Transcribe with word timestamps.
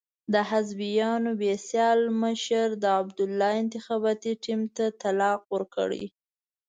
د 0.33 0.35
حزبیانو 0.49 1.31
بې 1.39 1.53
سیاله 1.69 2.07
مشر 2.23 2.67
د 2.83 2.85
عبدالله 2.99 3.51
انتخاباتي 3.63 4.33
ټیم 4.43 4.61
ته 4.75 4.85
طلاق 5.01 5.41
ورکړی. 5.53 6.05